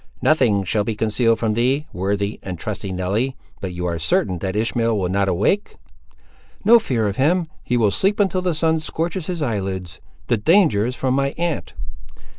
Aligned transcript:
"Nothing 0.23 0.63
shall 0.63 0.83
be 0.83 0.95
concealed 0.95 1.37
from 1.37 1.53
thee, 1.53 1.85
worthy 1.93 2.39
and 2.41 2.57
trusty 2.57 2.91
Nelly—but 2.91 3.67
are 3.67 3.71
you 3.71 3.99
certain 3.99 4.39
that 4.39 4.55
Ishmael 4.55 4.97
will 4.97 5.09
not 5.09 5.29
awake?" 5.29 5.75
"No 6.65 6.79
fear 6.79 7.07
of 7.07 7.17
him; 7.17 7.45
he 7.63 7.77
will 7.77 7.91
sleep 7.91 8.19
until 8.19 8.41
the 8.41 8.55
sun 8.55 8.79
scorches 8.79 9.27
his 9.27 9.43
eyelids. 9.43 9.99
The 10.25 10.37
danger 10.37 10.87
is 10.87 10.95
from 10.95 11.13
my 11.13 11.35
aunt." 11.37 11.73